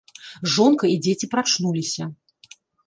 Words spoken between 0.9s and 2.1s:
і дзеці прачнуліся.